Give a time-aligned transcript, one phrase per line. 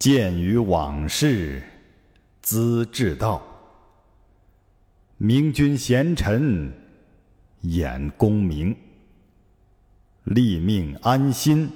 [0.00, 1.62] 鉴于往事，
[2.40, 3.42] 资治道。
[5.18, 6.72] 明君贤臣，
[7.60, 8.74] 演功名。
[10.24, 11.70] 立命安心，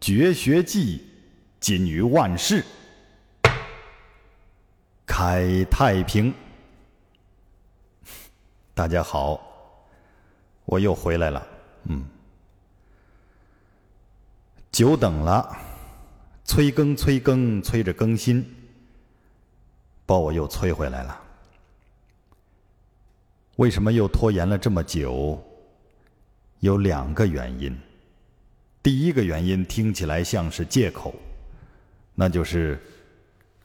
[0.00, 1.06] 绝学技，
[1.60, 2.64] 尽于万世。
[5.04, 6.32] 开太平。
[8.72, 9.38] 大家好，
[10.64, 11.46] 我又回来了。
[11.84, 12.02] 嗯，
[14.72, 15.54] 久等了，
[16.48, 18.42] 催更催更催着更新，
[20.06, 21.20] 把我又催回来了。
[23.56, 25.38] 为什么又拖延了这么久？
[26.60, 27.78] 有两个原因。
[28.82, 31.14] 第一个原因听起来像是借口，
[32.14, 32.82] 那就是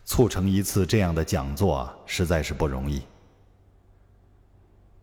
[0.04, 3.02] 促成一次这样的讲座，实在是不容易。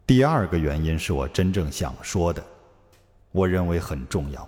[0.06, 2.44] 第二个原因是我真正想说的，
[3.32, 4.46] 我认为很重要。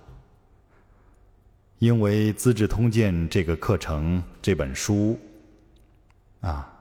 [1.82, 5.18] 因为《资治通鉴》这个课程这本书
[6.41, 6.72] 啊，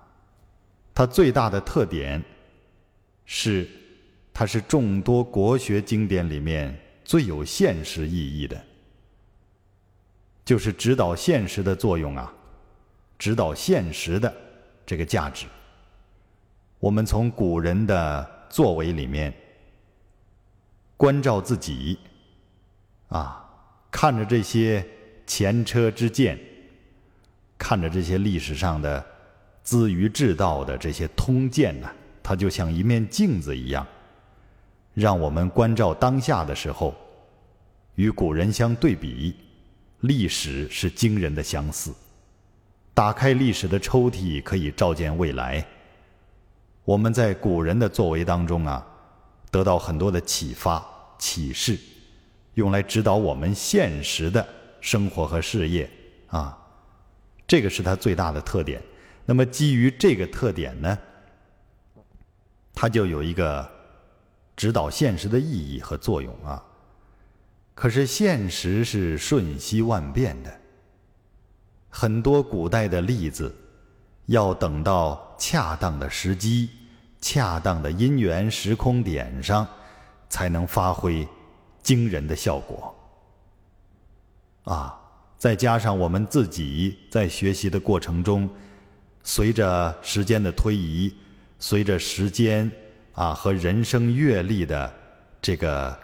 [0.93, 2.23] 它最大的特点
[3.25, 3.67] 是，
[4.31, 8.63] 它是众多国学经典里面最有现实意义的。
[10.45, 12.31] 就是指导现实的作用啊，
[13.17, 14.31] 指导现实的
[14.85, 15.47] 这个价值。
[16.77, 19.33] 我们从古人的作为里面
[20.95, 21.97] 关照自己，
[23.07, 23.50] 啊，
[23.91, 24.83] 看着这些
[25.27, 26.39] 前车之鉴，
[27.57, 29.05] 看着这些历史上的
[29.61, 31.91] 资于治道的这些通鉴呢，
[32.23, 33.85] 它就像一面镜子一样，
[34.93, 36.95] 让我们关照当下的时候，
[37.95, 39.35] 与古人相对比。
[40.01, 41.93] 历史是惊人的相似，
[42.91, 45.63] 打开历史的抽屉，可以照见未来。
[46.83, 48.83] 我们在古人的作为当中啊，
[49.51, 50.83] 得到很多的启发、
[51.19, 51.77] 启示，
[52.55, 54.47] 用来指导我们现实的
[54.79, 55.89] 生活和事业
[56.27, 56.57] 啊，
[57.47, 58.81] 这个是它最大的特点。
[59.25, 60.97] 那么基于这个特点呢，
[62.73, 63.69] 它就有一个
[64.55, 66.63] 指导现实的意义和作用啊。
[67.73, 70.59] 可是现实是瞬息万变的，
[71.89, 73.55] 很多古代的例子，
[74.25, 76.69] 要等到恰当的时机、
[77.21, 79.65] 恰当的因缘时空点上，
[80.29, 81.27] 才能发挥
[81.81, 82.95] 惊人的效果。
[84.63, 84.99] 啊，
[85.37, 88.49] 再加上我们自己在学习的过程中，
[89.23, 91.13] 随着时间的推移，
[91.59, 92.71] 随着时间
[93.13, 94.93] 啊和人生阅历的
[95.41, 95.97] 这个。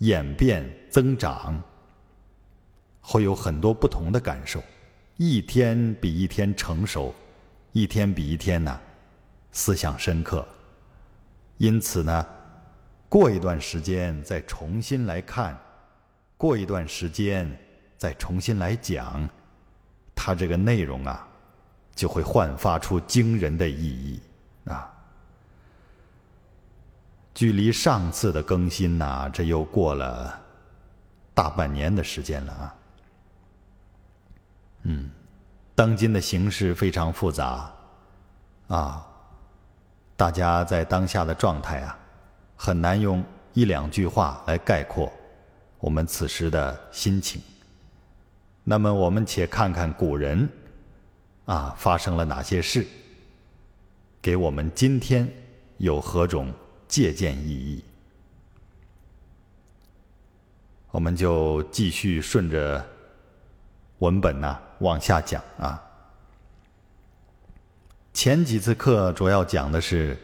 [0.00, 1.58] 演变增长，
[3.00, 4.62] 会有很多不同的感受，
[5.16, 7.14] 一天比一天成熟，
[7.72, 8.78] 一天比一天呢
[9.52, 10.46] 思想深刻。
[11.56, 12.26] 因此呢，
[13.16, 15.58] 过一段时间再重新来看，
[16.36, 17.50] 过一段时间
[17.96, 19.26] 再重新来讲，
[20.14, 21.26] 它这个内容啊，
[21.94, 24.20] 就会焕发出惊人的意义
[24.66, 24.92] 啊。
[27.32, 30.38] 距离上次的更新呐，这又过了
[31.32, 32.74] 大半年的时间了啊。
[34.82, 35.10] 嗯，
[35.74, 37.72] 当今的形势非常复杂
[38.68, 39.06] 啊，
[40.18, 41.98] 大家在当下的状态啊，
[42.56, 43.22] 很难用
[43.52, 45.12] 一两句话来概括
[45.78, 47.40] 我们此时的心情。
[48.64, 50.48] 那么，我们且看看古人
[51.44, 52.84] 啊发生了哪些事，
[54.20, 55.30] 给我们今天
[55.78, 56.52] 有何种。
[56.88, 57.82] 借鉴意义，
[60.92, 62.86] 我们就继续顺着
[63.98, 65.82] 文本呢往下讲啊。
[68.14, 70.16] 前几次课主要讲的是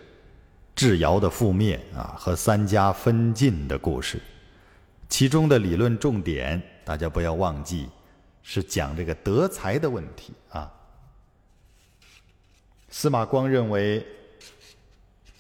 [0.75, 4.21] 智尧的覆灭啊和三家分晋的故事，
[5.09, 7.89] 其中的理论重点大家不要忘记
[8.43, 10.73] 是讲这个德才的问题啊。
[12.89, 14.07] 司马光认为。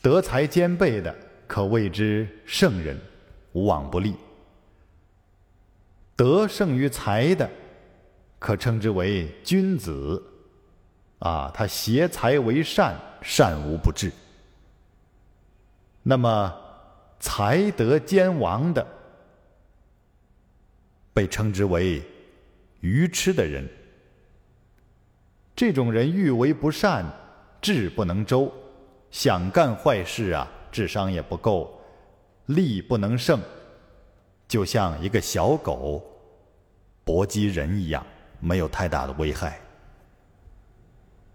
[0.05, 1.15] 德才兼备的，
[1.47, 3.01] 可谓之圣人，
[3.53, 4.15] 无往不利；
[6.17, 7.49] 德胜于才的，
[8.41, 10.21] 可称之为君子。
[11.21, 14.11] 啊，他挟才为善，善无不至。
[16.03, 16.53] 那么，
[17.21, 18.87] 才德兼亡的，
[21.15, 22.03] 被称之为
[22.81, 23.69] 愚痴的人。
[25.55, 27.05] 这种人欲为不善，
[27.61, 28.53] 志不能周。
[29.13, 31.79] 想干坏事啊，智商也不够，
[32.47, 33.39] 力不能胜，
[34.49, 36.03] 就像一个小狗
[37.05, 38.05] 搏击人一样，
[38.41, 39.61] 没有太大的危害。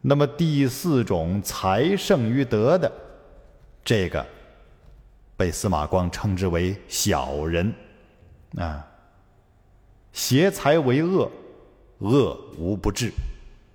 [0.01, 2.91] 那么第四种才胜于德的，
[3.85, 4.25] 这个
[5.37, 7.71] 被司马光称之为小人
[8.57, 8.85] 啊，
[10.11, 11.31] 挟才为恶，
[11.99, 13.11] 恶无不至，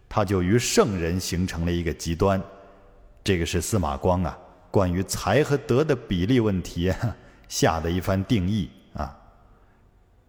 [0.09, 2.43] 他就与圣人形成了一个极端。
[3.23, 4.37] 这个是司马光啊，
[4.73, 7.17] 关于才和德的比例问题啊
[7.49, 9.17] 下的一番定义啊。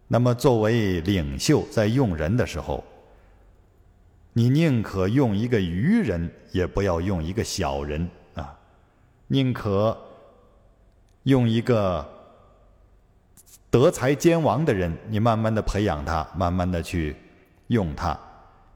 [0.07, 2.83] 那么作为领袖，在用人的时候，
[4.33, 8.55] 你宁可用一个愚人，也不要用一个小人啊，
[9.25, 9.97] 宁可
[11.23, 12.09] 用一个。
[13.69, 17.15] 德才兼亡的人，你慢慢的培养他，慢慢的去
[17.69, 18.15] 用他，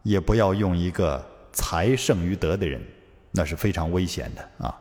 [0.02, 1.24] 也不要用一个
[1.54, 2.82] 才胜于德的人，
[3.30, 4.76] 那是非常危险的啊。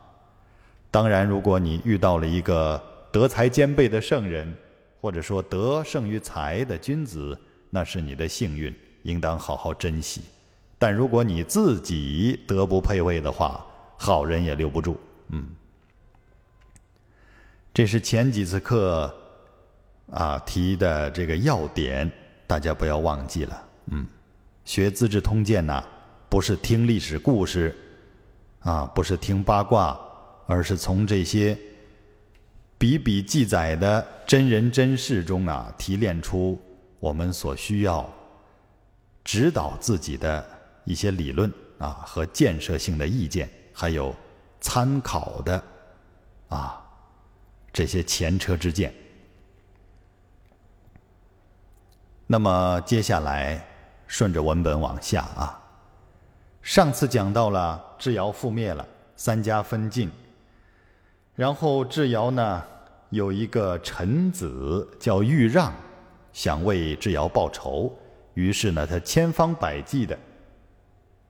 [0.90, 2.82] 当然，如果你遇到了一个
[3.12, 4.56] 德才兼备的圣人，
[5.02, 7.38] 或者说德胜于才的君子，
[7.68, 10.22] 那是你的幸运，应当好好珍惜。
[10.78, 13.62] 但如果你自己德不配位的话，
[13.98, 14.98] 好人也留不住。
[15.28, 15.46] 嗯，
[17.76, 19.14] 这是前几次课。
[20.10, 22.10] 啊，提的这个要点，
[22.46, 23.68] 大家不要忘记了。
[23.86, 24.06] 嗯，
[24.64, 25.84] 学《资治通鉴》呐，
[26.28, 27.76] 不是听历史故事，
[28.60, 29.98] 啊，不是听八卦，
[30.46, 31.58] 而是从这些
[32.78, 36.56] 笔笔记载的真人真事中啊，提炼出
[37.00, 38.08] 我们所需要
[39.24, 40.48] 指导自己的
[40.84, 44.14] 一些理论啊和建设性的意见，还有
[44.60, 45.60] 参考的
[46.48, 46.80] 啊
[47.76, 48.90] 这些前车之鉴。
[52.26, 53.62] 那么接下来
[54.06, 55.62] 顺着文本往下啊，
[56.62, 60.10] 上次讲到了智瑶覆灭了，三家分晋，
[61.34, 62.64] 然后智瑶呢
[63.10, 65.70] 有一个臣子叫豫让，
[66.32, 67.94] 想为智瑶报仇，
[68.32, 70.18] 于是呢他千方百计的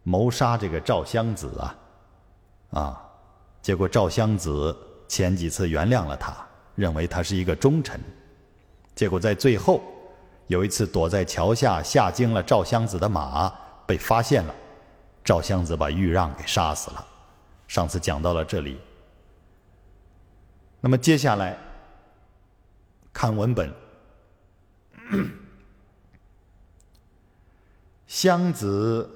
[0.04, 1.76] 谋杀这个赵襄子啊，
[2.70, 3.10] 啊，
[3.60, 4.74] 结果赵襄子
[5.08, 6.34] 前几次原谅了他，
[6.74, 8.00] 认为他是一个忠臣，
[8.94, 9.82] 结果在最后。
[10.48, 13.52] 有一次，躲在桥下下惊了赵襄子的马，
[13.84, 14.54] 被发现了。
[15.24, 17.04] 赵襄子把豫让给杀死了。
[17.66, 18.78] 上次讲到了这里，
[20.80, 21.58] 那么接下来
[23.12, 23.74] 看文本。
[28.06, 29.10] 襄子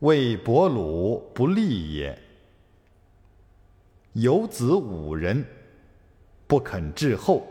[0.00, 2.22] 为伯鲁不利也，
[4.16, 5.44] 有子五人，
[6.46, 7.46] 不肯至后。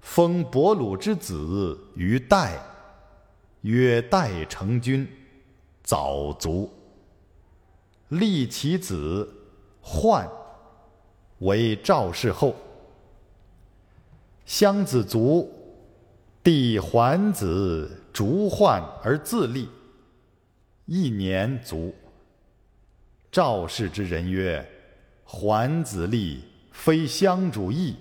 [0.00, 2.56] 封伯鲁之子于代，
[3.62, 5.04] 曰代成君，
[5.82, 6.72] 早卒。
[8.10, 9.28] 立其子
[9.80, 10.30] 焕
[11.40, 12.54] 为赵氏后。
[14.44, 15.52] 襄子卒，
[16.40, 19.68] 弟桓子逐焕而自立，
[20.84, 21.92] 一年卒。
[23.32, 24.64] 赵氏之人曰
[25.26, 26.42] ：“桓子立，
[26.72, 27.96] 非相主义。”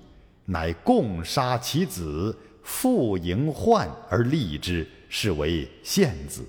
[0.47, 6.47] 乃共杀其子，复迎患而立之，是为献子。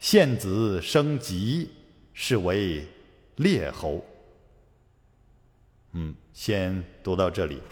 [0.00, 1.70] 献子生疾，
[2.12, 2.84] 是为
[3.36, 4.04] 列侯。
[5.92, 7.62] 嗯，先读到这里。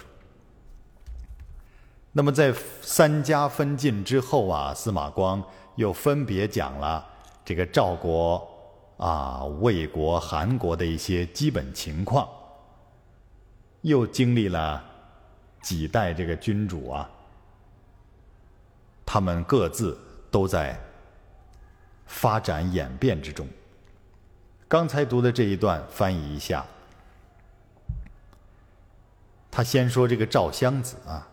[2.12, 5.42] 那么在三家分晋之后啊，司马光
[5.74, 7.04] 又分别讲了
[7.44, 8.57] 这个赵国
[8.98, 12.28] 啊、魏国、韩国的一些基本情况。
[13.82, 14.84] 又经历了
[15.62, 17.08] 几代这个君主啊，
[19.06, 19.96] 他们各自
[20.30, 20.78] 都在
[22.06, 23.46] 发展演变之中。
[24.66, 26.66] 刚才读的这一段，翻译一下。
[29.48, 31.28] 他先说这个赵襄子啊，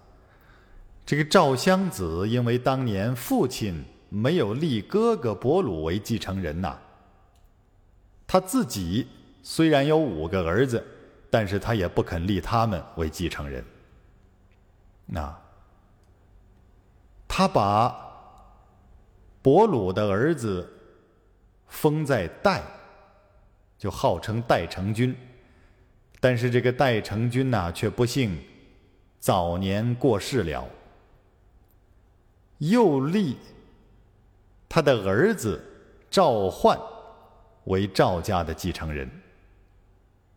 [1.04, 6.80] 这个赵襄子因为当年父亲没有立哥哥伯鲁为继承人呐，
[8.36, 9.08] 他自己
[9.42, 10.86] 虽然有五个儿子。
[11.28, 13.62] 但是他也不肯立他们为继承人。
[15.06, 15.38] 那
[17.28, 17.94] 他把
[19.42, 20.72] 伯鲁的儿子
[21.68, 22.64] 封在代，
[23.78, 25.14] 就号称代成君。
[26.22, 28.42] 但是这个代成君呐，却不幸
[29.20, 30.66] 早年过世了。
[32.60, 33.36] 又立
[34.70, 35.62] 他的儿子
[36.10, 36.80] 赵焕
[37.66, 39.10] 为赵家的继承人。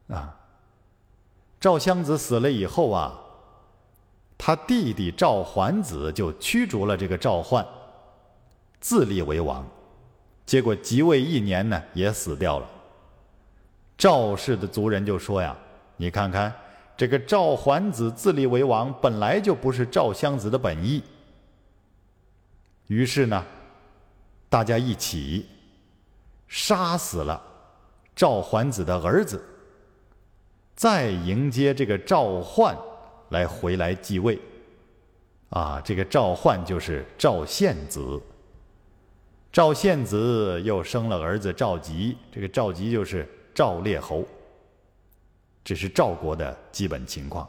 [0.08, 0.34] 啊。
[1.60, 3.18] 赵襄子死了以后啊，
[4.36, 7.66] 他弟弟赵桓子就驱逐了这个赵焕，
[8.80, 9.66] 自立为王，
[10.46, 12.70] 结果即位一年呢，也死掉了。
[13.96, 15.56] 赵氏的族人就说呀
[15.98, 16.54] ：“你看看
[16.96, 21.02] 这个赵桓子自立为王，本来就不是赵襄子的本意。”
[22.86, 23.44] 于是呢，
[24.48, 25.44] 大家一起
[26.48, 27.40] 杀死了
[28.16, 29.40] 赵桓子的儿子。
[30.74, 32.76] 再迎接这个赵焕
[33.30, 34.38] 来回来继位，
[35.50, 38.20] 啊，这个赵焕就是赵献子。
[39.52, 44.24] 赵献子又生了儿子赵吉，这个赵吉就是赵烈侯。
[45.64, 47.48] 这是赵国的基本情况。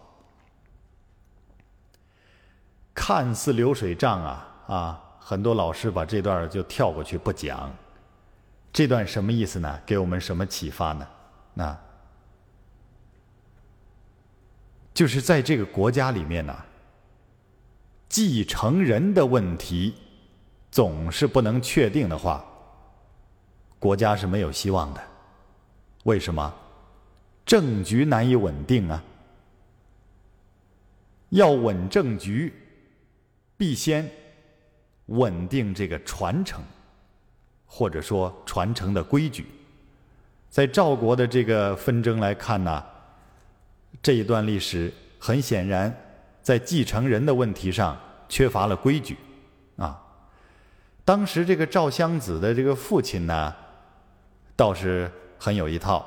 [2.93, 7.71] 看似流水账啊啊，很多老师把这段就跳过去不讲。
[8.71, 9.81] 这段什么意思呢？
[9.85, 11.07] 给我们什么启发呢？
[11.53, 11.77] 那，
[14.93, 16.55] 就是在这个国家里面呢，
[18.07, 19.95] 继承人的问题
[20.71, 22.45] 总是不能确定的话，
[23.79, 25.01] 国家是没有希望的。
[26.03, 26.53] 为什么？
[27.45, 29.03] 政局难以稳定啊！
[31.29, 32.53] 要稳政局，
[33.57, 34.09] 必先
[35.07, 36.61] 稳定这个传承。
[37.71, 39.45] 或者说传承的规矩，
[40.49, 42.83] 在赵国的这个纷争来看呢，
[44.01, 45.95] 这一段历史很显然
[46.41, 47.95] 在继承人的问题上
[48.27, 49.15] 缺乏了规矩
[49.77, 50.01] 啊。
[51.05, 53.55] 当时这个赵襄子的这个父亲呢，
[54.55, 56.03] 倒是很有一套，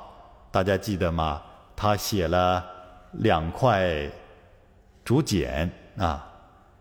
[0.50, 1.40] 大家记得吗？
[1.76, 2.64] 他写了
[3.12, 4.10] 两块
[5.04, 6.28] 竹简啊，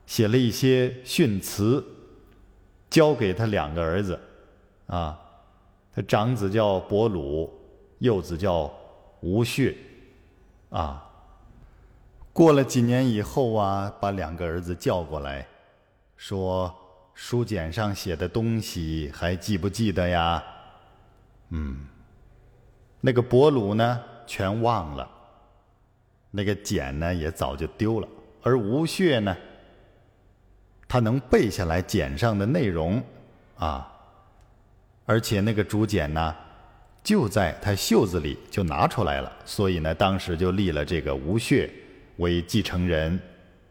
[0.07, 1.85] 写了一些训词，
[2.89, 4.19] 交给他两个儿子。
[4.91, 5.17] 啊，
[5.93, 7.49] 他长子叫伯鲁，
[7.99, 8.69] 幼子叫
[9.21, 9.73] 吴穴，
[10.69, 11.01] 啊，
[12.33, 15.47] 过了几年以后啊，把两个儿子叫过来，
[16.17, 16.75] 说
[17.13, 20.43] 书简上写的东西还记不记得呀？
[21.51, 21.87] 嗯，
[22.99, 25.09] 那个伯鲁呢，全忘了，
[26.31, 28.07] 那个简呢也早就丢了，
[28.43, 29.37] 而吴穴呢，
[30.85, 33.01] 他能背下来简上的内容，
[33.55, 33.87] 啊。
[35.11, 36.33] 而且那个竹简呢，
[37.03, 41.69] 就在他袖子里就拿出来了，所以呢，当时就立了这个吴穴
[42.15, 43.19] 为继承人，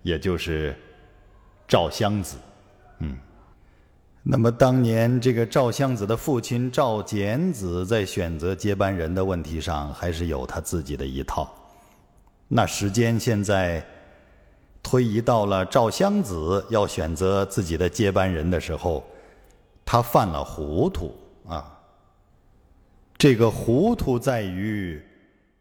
[0.03, 0.77] 也就是
[1.67, 2.37] 赵襄子。
[2.99, 3.17] 嗯，
[4.23, 11.51] 那么当年这个赵襄子的父亲赵简子在选择接班人的问题上，还是有他自己的一套。
[12.49, 13.83] 那时间现在
[14.83, 19.03] 推移到了赵襄子要选择自己的接班人的时候，
[19.87, 21.17] 他犯了糊涂。
[21.47, 21.79] 啊，
[23.19, 25.03] 这个糊涂在于，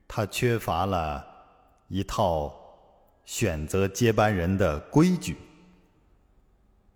[0.08, 1.26] 他缺乏了
[1.88, 2.54] 一套
[3.26, 5.38] 选择接班人的规矩。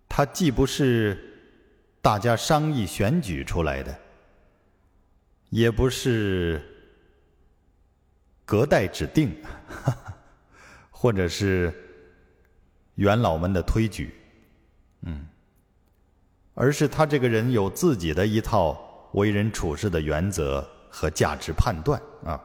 [0.08, 1.18] 他既不是
[2.00, 3.98] 大家商议选举出来的，
[5.50, 6.62] 也不是
[8.44, 9.34] 隔代指定，
[10.90, 11.72] 或者是
[12.94, 14.14] 元老们的推举，
[15.02, 15.26] 嗯。
[16.54, 22.40] 而是他这个人有自己的一套为人处事的原则和价值判断啊。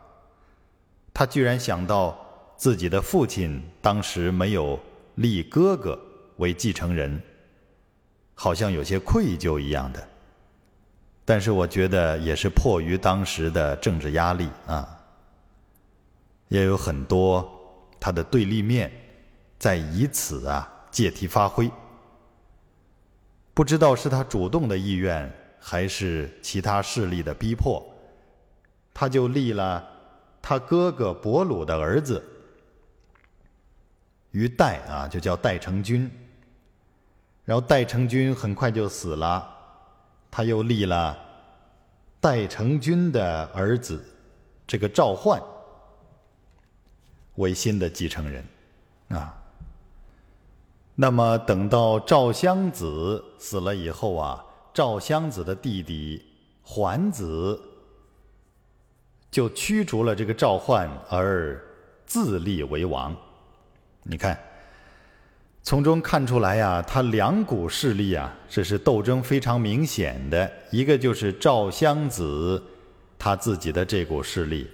[1.13, 2.17] 他居然想到
[2.57, 4.79] 自己的父亲当时没有
[5.15, 5.99] 立哥哥
[6.37, 7.21] 为继承人，
[8.33, 10.07] 好像有些愧疚一样的。
[11.25, 14.87] 但是我觉得也是迫于当时的政治压力啊，
[16.47, 17.47] 也有很多
[17.99, 18.91] 他的对立面
[19.59, 21.69] 在以此啊借题发挥。
[23.59, 27.85] 不知道是他主动的意愿，还是其他势力的逼迫，
[28.93, 29.85] 他就立了
[30.41, 32.23] 他哥哥伯鲁的儿子
[34.31, 36.09] 于代啊，就叫代成君。
[37.43, 39.45] 然后代成君很快就死了，
[40.31, 41.19] 他又立了
[42.21, 44.01] 代成君的儿子
[44.65, 45.37] 这个赵焕
[47.35, 48.45] 为新的继承人，
[49.09, 49.35] 啊。
[51.01, 56.21] 那么等到赵襄子死了以后啊，赵襄子的弟弟
[56.61, 57.57] 桓子
[59.31, 61.57] 就驱逐了这个赵焕，而
[62.05, 63.15] 自立为王。
[64.03, 64.37] 你看，
[65.63, 70.51] 从中看出来呀，他两股势力啊，这是斗争非常明显的。
[70.69, 72.61] 一个就是赵襄子
[73.17, 74.69] 他自己的这股势力，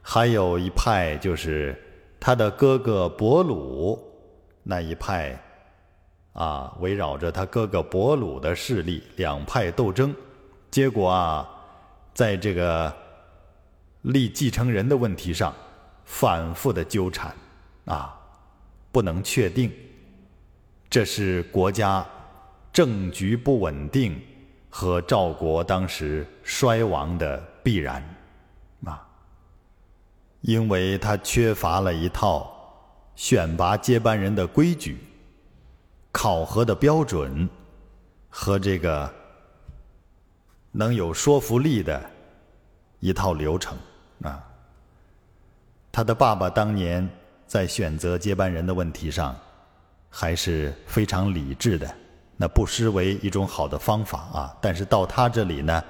[0.00, 1.76] 还有一派就是
[2.18, 4.02] 他的哥哥伯鲁
[4.62, 5.38] 那一派。
[6.34, 10.14] 啊，围绕着他哥哥伯鲁的势力，两派斗争，
[10.70, 11.48] 结果啊，
[12.14, 12.94] 在这个
[14.02, 15.52] 立继承人的问题上，
[16.04, 17.34] 反复的纠缠，
[17.86, 18.16] 啊，
[18.92, 19.72] 不能确定，
[20.88, 22.06] 这是国家
[22.72, 24.20] 政局不稳定
[24.70, 28.00] 和赵国当时衰亡的必然，
[28.84, 29.04] 啊，
[30.42, 32.48] 因为他缺乏了一套
[33.16, 34.98] 选拔接班人的规矩。
[36.10, 37.48] 考核的标准
[38.28, 39.12] 和这个
[40.72, 42.00] 能有说服力的
[43.00, 43.76] 一套流程
[44.22, 44.42] 啊，
[45.92, 47.08] 他的爸爸当年
[47.46, 49.36] 在选择接班人的问题上
[50.10, 51.88] 还是非常理智的
[52.36, 54.56] 那不失为一种好的方法啊。
[54.60, 55.82] 但是到他这里呢，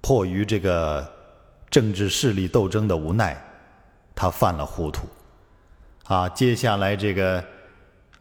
[0.00, 1.10] 迫于这个
[1.70, 3.36] 政治势力斗争的无奈，
[4.14, 5.06] 他犯了糊涂
[6.04, 6.28] 啊。
[6.28, 7.44] 接下来这个，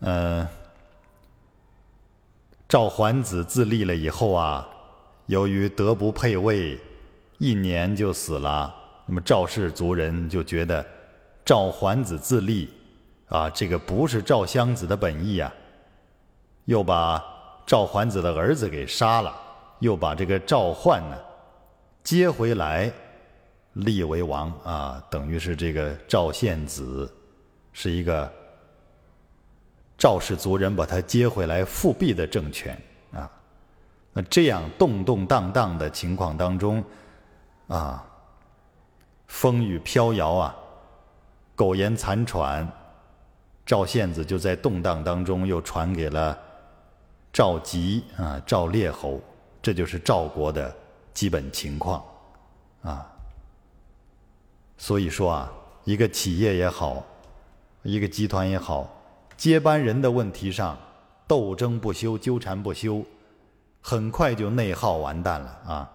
[0.04, 0.48] 嗯，
[2.70, 4.68] 赵桓子自立了以后啊，
[5.26, 6.80] 由于德不配位，
[7.38, 8.74] 一年就死了。
[9.06, 10.86] 那么赵氏族人就觉得
[11.44, 12.70] 赵桓子自立。
[13.30, 15.52] 啊，这个不是赵襄子的本意啊！
[16.66, 17.24] 又把
[17.66, 19.36] 赵桓子的儿子给杀了，
[19.80, 21.18] 又把这个赵焕呢
[22.04, 22.92] 接回来
[23.74, 27.12] 立为王啊，等于是这个赵献子
[27.72, 28.32] 是一个
[30.04, 32.78] 赵氏族人把他接回来复辟的政权
[33.14, 33.32] 啊。
[34.12, 36.84] 那这样动动荡荡的情况当中
[37.70, 38.06] 啊，
[39.28, 40.54] 风雨飘摇啊，
[41.56, 42.70] 苟延残喘。
[43.66, 46.38] 赵献子就在动荡当中又传给了
[47.32, 49.22] 赵吉啊，赵烈侯，
[49.62, 50.76] 这就是赵国的
[51.14, 52.04] 基本情况
[52.82, 53.10] 啊。
[54.78, 55.50] 所以说啊，
[55.86, 57.02] 一个企业也好，
[57.84, 58.94] 一个集团也好，
[59.44, 60.78] 接班人的问题上
[61.28, 63.04] 斗争不休、纠缠不休，
[63.82, 65.92] 很快就内耗完蛋了啊。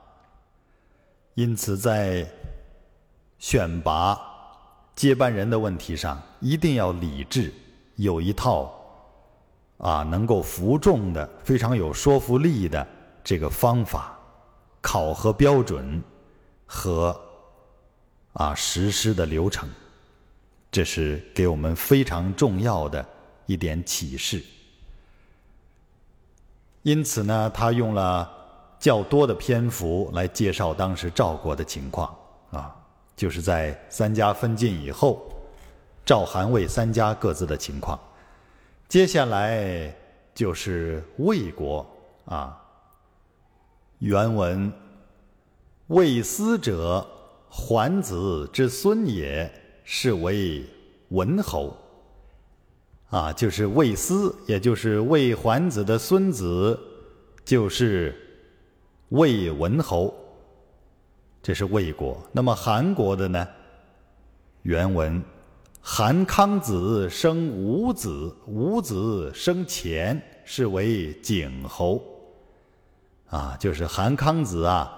[1.32, 2.28] 因此，在
[3.38, 4.20] 选拔。
[4.94, 7.50] 接班人的问题上，一定要理智，
[7.96, 8.70] 有一套
[9.78, 12.86] 啊能够服众的、非常有说服力的
[13.24, 14.14] 这个方法、
[14.82, 16.04] 考核标准
[16.66, 17.18] 和
[18.34, 19.66] 啊实施的流程，
[20.70, 23.02] 这是给我们非常重要的
[23.48, 24.44] 一点启示。
[26.82, 28.30] 因此呢，他用了
[28.78, 32.16] 较多的篇幅来介绍当时赵国的情况
[32.52, 32.72] 啊。
[33.16, 35.28] 就是在三家分晋以后，
[36.06, 37.98] 赵、韩、魏三家各自的情况。
[38.86, 39.92] 接下来
[40.32, 41.84] 就是魏国
[42.26, 42.56] 啊。
[43.98, 44.72] 原文：
[45.88, 47.04] 魏斯者，
[47.50, 50.64] 桓子之孙也，是为
[51.08, 51.76] 文侯。
[53.11, 56.79] 啊，就是魏斯，也就是魏桓子的孙子，
[57.44, 58.14] 就是
[59.11, 60.14] 魏文侯。
[61.42, 63.49] 这是魏国，那么韩国的呢？
[64.62, 65.23] 原文：
[65.81, 72.03] 韩康子生五子，五子生前，是为景侯。
[73.29, 74.92] 啊，就是韩康子啊，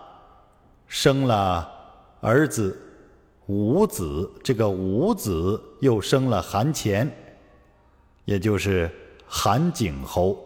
[0.89, 1.71] 生了
[2.21, 2.77] 儿子
[3.47, 7.09] 五子，这个五子又生了韩前，
[8.25, 8.91] 也就是
[9.27, 10.39] 韩景侯。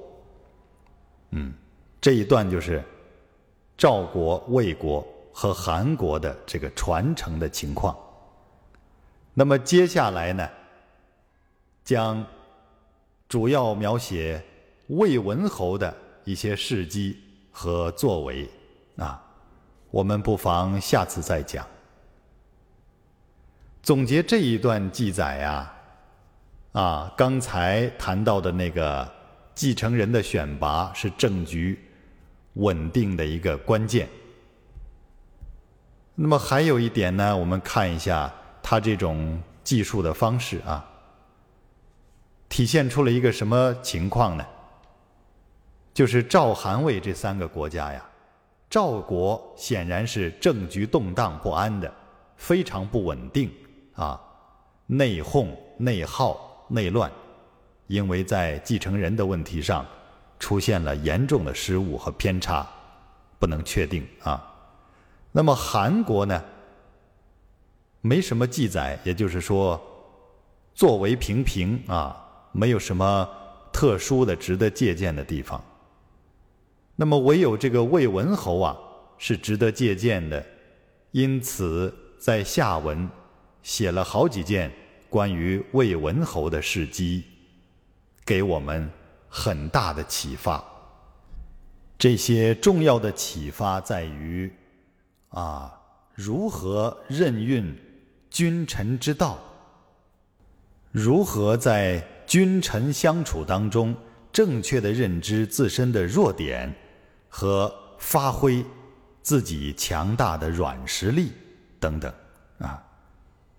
[1.31, 1.53] 嗯，
[2.01, 2.83] 这一段就是
[3.77, 5.07] 赵国、魏国。
[5.37, 7.99] 和韩国的这个传承的情况，
[9.33, 10.49] 那么接下来呢，
[11.83, 12.25] 将
[13.29, 14.41] 主要描写
[14.87, 18.49] 魏文侯的一些事迹和作为
[18.97, 19.21] 啊，
[19.91, 21.67] 我们不妨下次再讲。
[23.83, 25.74] 总结这一段记载啊，
[26.75, 29.09] 啊，刚才谈到的那个
[29.55, 31.79] 继承人的选拔是政局
[32.55, 34.09] 稳定的一个关键。
[36.17, 40.85] 那么还有一点呢，我们看一下他这种计数的方式啊，
[42.49, 44.45] 体现出了一个什么情况呢？
[45.93, 48.05] 就是赵、韩、魏这三个国家呀，
[48.69, 51.93] 赵国显然是政局动荡不安的，
[52.37, 53.49] 非常不稳定
[53.95, 54.21] 啊，
[54.87, 55.47] 内讧、
[55.79, 57.11] 内耗、内乱，
[57.87, 59.85] 因为在继承人的问题上
[60.39, 62.67] 出现了严重的失误和偏差，
[63.39, 64.43] 不能确定啊。
[65.33, 66.43] 那么韩国呢，
[68.01, 69.81] 没什么记载，也就是说，
[70.75, 72.17] 作为平平啊，
[72.53, 73.29] 没有什么
[73.73, 75.63] 特殊的值得借鉴的地方。
[76.97, 78.77] 那么唯有这个魏文侯啊，
[79.19, 80.45] 是值得借鉴的，
[81.11, 83.09] 因此在下文
[83.63, 84.71] 写了好几件
[85.15, 87.23] 关于魏文侯的事迹，
[88.25, 88.91] 给我们
[89.29, 90.61] 很大的启发。
[91.97, 94.53] 这些重要的启发在于。
[95.29, 95.73] 啊，
[96.15, 97.77] 如何任运
[98.29, 99.39] 君臣之道？
[100.91, 103.95] 如何在君臣相处当中
[104.33, 106.75] 正确的认知自身的弱点
[107.29, 108.65] 和发挥
[109.23, 111.31] 自己强大的软实力
[111.79, 112.13] 等等
[112.59, 112.83] 啊？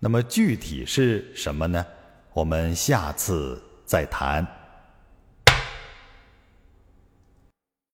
[0.06, 1.84] 那么具体是什么呢？
[2.32, 4.46] 我们下次再谈。